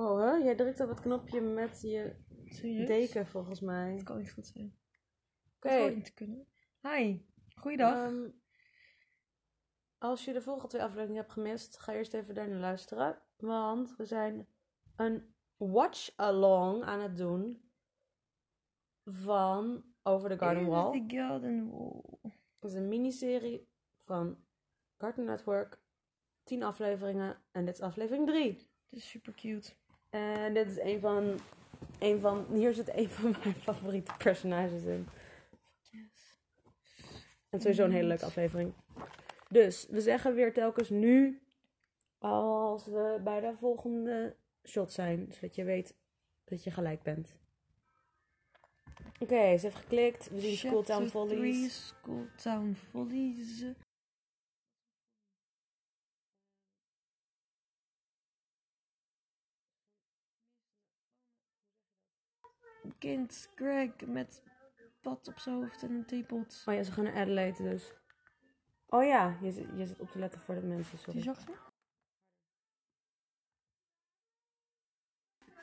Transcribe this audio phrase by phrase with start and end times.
[0.00, 0.30] Oh, hè?
[0.30, 2.86] Jij drukt op het knopje met je Serieus?
[2.86, 3.94] deken, volgens mij.
[3.94, 4.78] Dat kan niet goed zijn.
[5.56, 5.68] Oké.
[5.68, 6.46] Zou niet te kunnen.
[6.82, 7.20] Hi,
[7.54, 7.94] goeiedag.
[7.94, 8.30] Ehm,
[9.98, 13.22] als je de volgende twee afleveringen hebt gemist, ga eerst even daar naar luisteren.
[13.36, 14.48] Want we zijn
[14.96, 17.70] een watch-along aan het doen
[19.04, 20.84] van Over the Garden Wall.
[20.84, 22.32] Over the Garden Wall.
[22.58, 24.44] Dat is een miniserie van
[24.96, 25.82] Cartoon Network.
[26.42, 28.52] 10 afleveringen en dit is aflevering 3.
[28.88, 29.78] Het is super cute.
[30.10, 31.38] En dit is een van,
[31.98, 32.46] een van.
[32.52, 35.08] Hier zit een van mijn favoriete personages in.
[35.90, 36.38] Yes.
[37.50, 38.72] En sowieso een hele leuke aflevering.
[39.48, 41.42] Dus we zeggen weer telkens nu.
[42.18, 45.32] Als we bij de volgende shot zijn.
[45.32, 45.94] Zodat je weet
[46.44, 47.38] dat je gelijk bent.
[49.18, 50.28] Oké, ze heeft geklikt.
[50.28, 51.38] We zien School Town Follies.
[51.38, 53.64] 3, School Town Follies.
[63.00, 64.42] Kind Greg met
[65.00, 66.62] pad op zijn hoofd en een theepot.
[66.66, 67.92] Oh ja, ze gaan naar Adelaide dus.
[68.88, 70.90] Oh ja, je, zit- je zit op te letten voor de mensen.
[70.96, 71.22] Die Sorry.
[71.22, 71.54] zachter?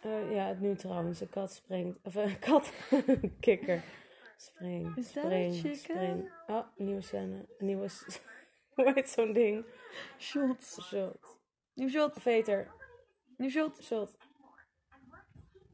[0.00, 1.20] Eh, ja, het nu trouwens.
[1.20, 1.98] Een kat springt.
[2.02, 2.72] Of een kat.
[2.90, 3.82] Een kikker.
[4.36, 4.96] Spring.
[4.96, 5.76] Is dat spring, een chicken?
[5.78, 6.32] spring.
[6.46, 7.46] Oh, nieuwe scène.
[7.58, 7.88] Een nieuwe.
[7.88, 8.20] s-
[8.74, 9.66] Hoe heet zo'n ding?
[10.18, 10.62] Shot.
[10.82, 11.38] Shot.
[11.74, 12.20] Nieuw shot.
[12.20, 12.70] Veter.
[13.36, 13.82] Nieuw shot.
[13.84, 14.16] Shot.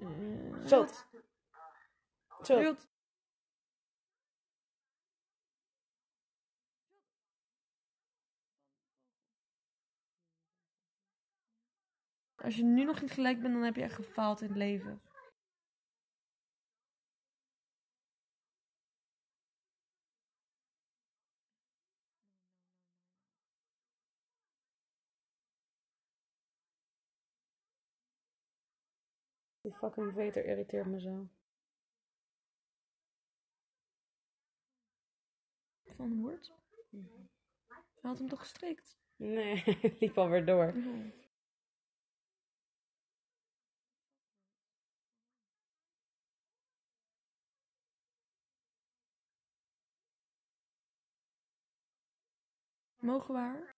[0.00, 1.06] Eh, Shot.
[12.44, 15.02] Als je nu nog niet gelijk bent, dan heb je echt gefaald in het leven.
[29.60, 31.28] Die fucking veter irriteert me zo.
[36.08, 37.28] Van?
[38.00, 38.96] Hij had hem toch gestrikt?
[39.16, 40.66] Nee, het liep alweer door.
[40.66, 41.12] Oh.
[53.00, 53.72] Mogen we haar?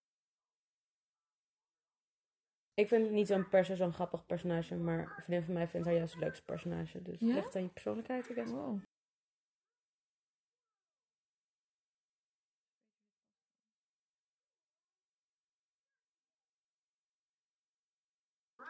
[2.75, 5.69] Ik vind het niet zo'n per se zo'n grappig personage, maar een vriendin van mij
[5.69, 7.03] vindt haar juist het leukste personage.
[7.03, 7.35] Dus Ja?
[7.35, 8.53] ligt aan je persoonlijkheid, I guess.
[8.53, 8.81] Wow.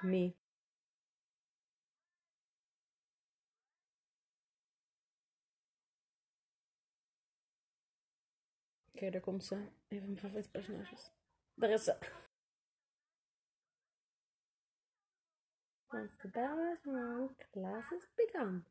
[0.02, 0.34] Me.
[8.92, 9.54] Oké, daar komt ze.
[9.88, 11.10] Een van mijn favoriete personages.
[11.54, 11.98] Daar is ze.
[15.88, 18.64] Once the bell is rung, classes begun.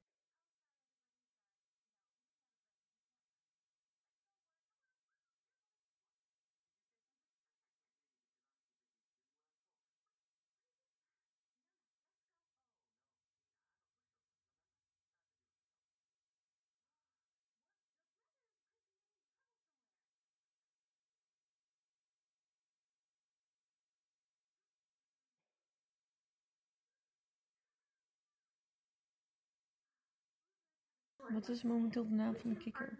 [31.34, 32.98] Wat is momenteel de naam van de kikker?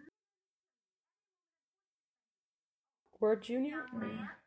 [3.18, 3.88] Word Junior?
[3.94, 4.45] Oh, ja.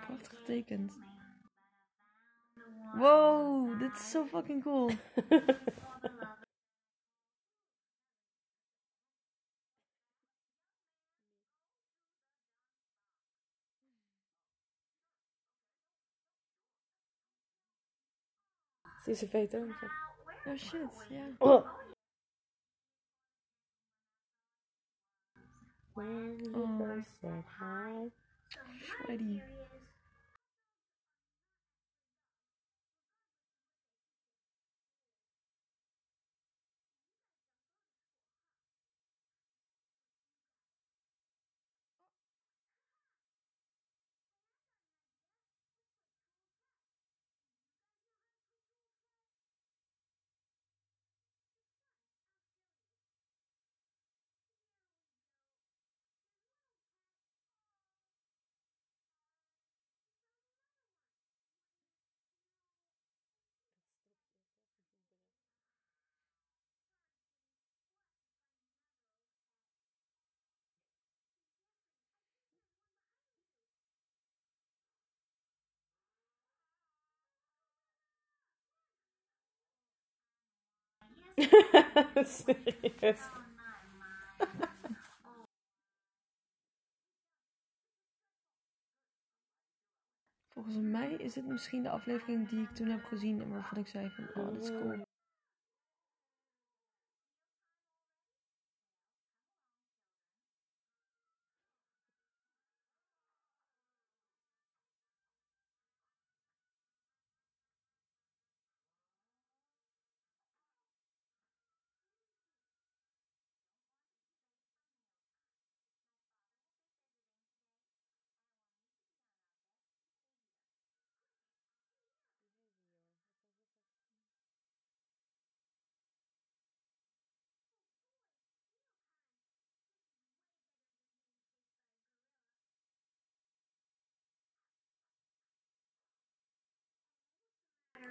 [0.00, 0.92] Prachtig getekend.
[2.94, 4.90] Wow, dit is zo fucking cool.
[19.04, 19.90] Ze veter?
[20.46, 21.26] Oh shit, ja.
[21.38, 21.66] Oh.
[25.94, 26.78] When you Oh.
[26.78, 28.10] first said hi.
[28.80, 29.42] Sweaty.
[82.24, 83.20] Serieus.
[90.52, 93.86] Volgens mij is dit misschien de aflevering die ik toen heb gezien en waarvan ik
[93.86, 95.06] zei van, oh, dat is cool.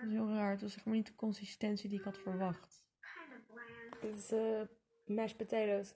[0.04, 0.52] Dat is heel raar.
[0.52, 2.84] Het was zeg niet de consistentie die ik had verwacht.
[4.00, 4.62] Het is eh
[5.06, 5.94] mashed potatoes.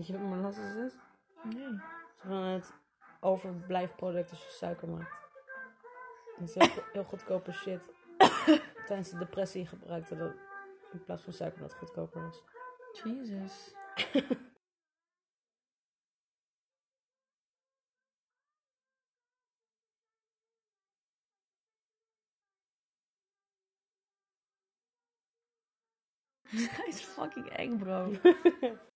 [0.00, 0.92] Weet je wat molasses is?
[1.42, 1.64] Nee.
[1.64, 2.72] Het is gewoon het
[3.20, 5.20] overblijfproduct als je suiker maakt.
[6.38, 7.90] Het is heel, heel goedkope shit.
[8.86, 10.32] Tijdens de depressie gebruikte dat
[10.92, 12.44] in plaats van suiker dat goedkoper was.
[13.02, 13.74] Jesus.
[26.76, 28.12] Hij is fucking eng, bro.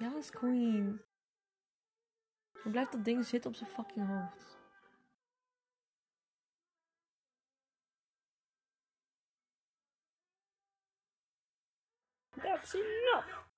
[0.00, 1.02] Is queen.
[2.62, 4.58] Hoe blijft dat ding zitten op zijn fucking hoofd?
[12.42, 13.49] That's enough!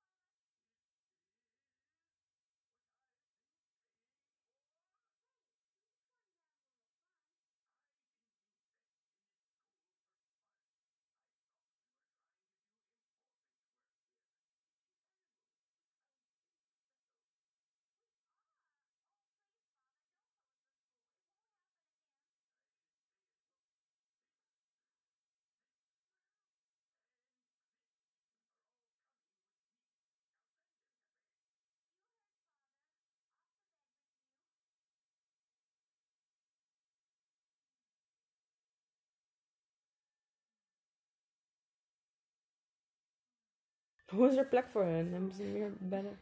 [44.14, 45.12] Hoe is er plek voor hen?
[45.12, 46.19] Hebben ze meer bedden?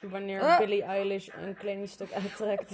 [0.00, 0.58] Wanneer Ah.
[0.58, 2.70] Billie Eilish een kledingstuk uittrekt.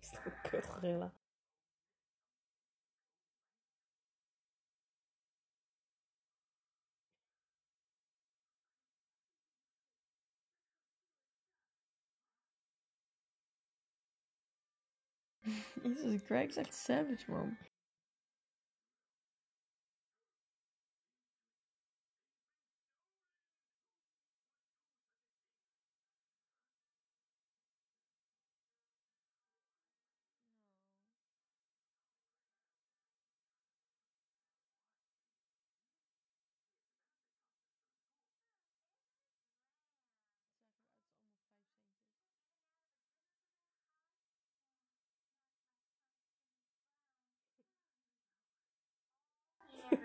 [0.00, 1.12] Is dat een kutgorilla?
[15.82, 17.56] Jezus, Greg is echt savage, man.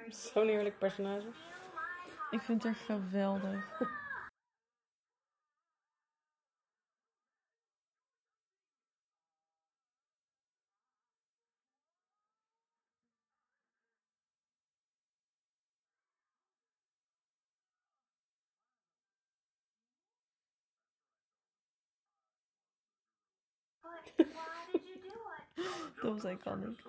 [0.10, 1.28] Zo'n heerlijk personage.
[2.32, 3.80] Ik vind haar geweldig.
[26.02, 26.80] Dat was iconic.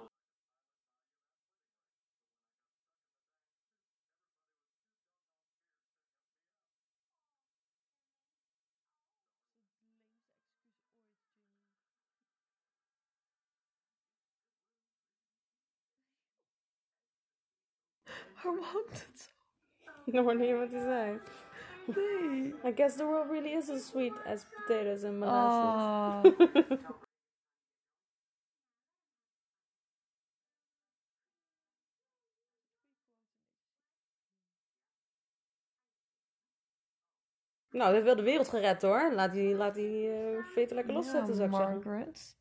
[18.42, 19.30] Waarom hangt het zo?
[20.04, 21.20] Ik hoor niet wat hij zei.
[21.86, 22.54] Nee.
[22.64, 25.74] I guess the world really is as sweet as potatoes and molasses.
[26.14, 26.22] Oh.
[37.78, 39.12] nou, dit wil de wereld gered hoor.
[39.12, 41.74] Laat die, laat die eh veten lekker loszetten, zou ik zeggen.
[41.74, 42.36] Margaret.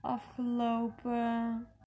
[0.00, 1.77] Afgelopen.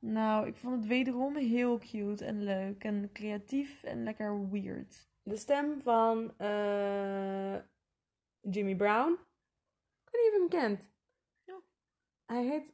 [0.00, 5.08] Nou, ik vond het wederom heel cute en leuk en creatief en lekker weird.
[5.22, 7.56] De stem van eh,
[8.40, 9.12] Jimmy Brown.
[9.12, 10.90] Ik weet niet of je hem kent.
[11.44, 11.60] Ja.
[12.26, 12.72] Hij heet,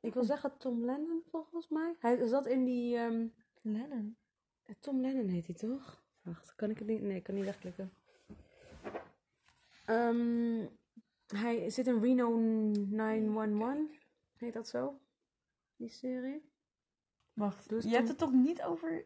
[0.00, 1.96] ik wil zeggen Tom Lennon volgens mij.
[1.98, 2.96] Hij zat in die...
[2.96, 3.26] ehm,
[3.62, 4.16] Lennon.
[4.80, 6.02] Tom Lennon heet hij toch?
[6.22, 7.02] Wacht, kan ik het niet?
[7.02, 7.92] Nee, ik kan niet wegklikken.
[9.86, 10.66] Ehm,
[11.26, 13.90] hij zit in Reno 911.
[14.36, 15.00] Heet dat zo?
[15.76, 16.50] Die serie?
[17.40, 19.04] Wacht, Dus je hebt het toch niet over...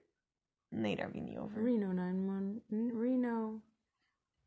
[0.69, 1.63] Nee, daar heb je niet over.
[1.63, 3.01] Reno 911.
[3.03, 3.61] Reno.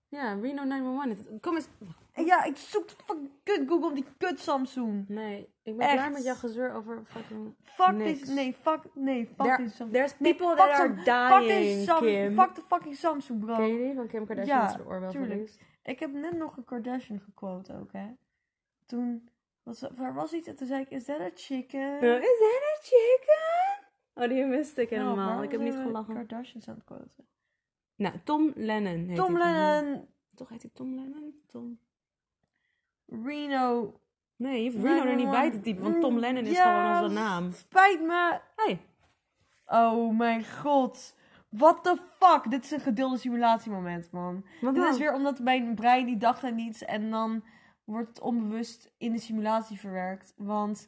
[0.08, 1.40] Ja, Reno 911.
[1.42, 1.68] Kom eens.
[2.14, 5.08] Ja, ik zoek fucking kut Google op die kut Samsung.
[5.08, 5.96] Nee, ik ben Echt?
[5.96, 7.56] klaar met jouw gezeur over fucking.
[7.62, 8.20] Fuck Niks.
[8.20, 9.92] this, nee, fuck, nee, fuck There- this Samsung.
[9.92, 12.36] there's people that are Sam- fuck this dying, Kim.
[12.36, 13.56] Fuck the fucking Samsung, bro.
[13.56, 14.58] Ken je die van Kim Kardashian?
[14.58, 15.52] Ja, is de tuurlijk.
[15.84, 18.08] Ik heb net nog een Kardashian gequote ook, hè.
[18.86, 19.30] Toen,
[19.64, 22.02] was, er was iets en toen zei ik, is that a chicken?
[22.02, 23.77] Is that a chicken?
[24.18, 25.44] Oh, die miste ik helemaal.
[25.44, 26.14] ik heb niet gelachen.
[26.14, 27.28] Kardashians aan het quoten.
[27.96, 31.42] Nou, Tom Lennon heet Tom Lennon, Toch heet hij Tom Lennon?
[31.48, 31.80] Tom...
[33.06, 34.00] Reno.
[34.36, 37.14] Nee, je hoeft Reno er niet bij te typen, want Tom Lennon is gewoon onze
[37.14, 37.52] naam.
[37.54, 38.40] Spijt me.
[38.56, 38.80] Hey,
[39.68, 41.16] Oh mijn god.
[41.50, 42.50] What the fuck?
[42.52, 44.46] Dit is een gedeelde simulatiemoment, man.
[44.62, 44.94] wat Dit dan?
[44.94, 47.44] is weer omdat mijn brein die dacht aan iets en dan
[47.84, 50.34] wordt het onbewust in de simulatie verwerkt.
[50.38, 50.88] Want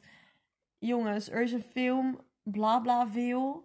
[0.78, 3.62] jongens, er is een film, Blablaville,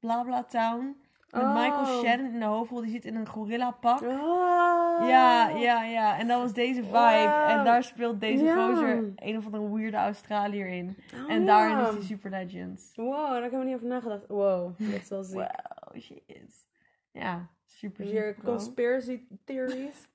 [0.00, 0.96] Blabla Town,
[1.30, 1.54] met Oh.
[1.54, 2.80] Michael Shannon in de hoofdrol.
[2.80, 4.00] Die zit in een gorilla pak.
[4.00, 5.08] Oh.
[5.08, 6.18] Ja, ja, ja.
[6.18, 6.90] En dat was deze vibe.
[6.90, 7.48] Wow.
[7.50, 8.66] En daar speelt deze Ja.
[8.68, 10.96] gozer een of andere weirde Australiër in.
[11.14, 11.46] Oh, en ja.
[11.46, 12.92] daarin is hij super legend.
[12.94, 14.26] Wow, daar heb ik niet over nagedacht.
[14.26, 15.34] Wow, dat is wel ziek.
[15.36, 16.66] Wow, shit.
[17.12, 18.50] Ja, super ziek, bro.
[18.52, 20.06] conspiracy theories.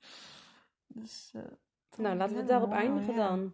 [0.93, 1.41] Dus, eh,
[1.97, 3.53] nou, laten we het daarop eindigen dan.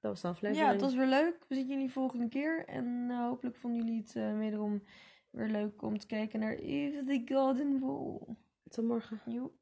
[0.00, 0.66] Dat was de aflevering.
[0.66, 1.44] Ja, het was weer leuk.
[1.48, 2.64] We zien jullie volgende keer.
[2.66, 4.82] En eh, hopelijk vonden jullie het eh, wederom
[5.30, 8.36] weer leuk om te kijken naar Eve the Golden Wall.
[8.68, 9.20] Tot morgen.
[9.26, 9.59] Joep.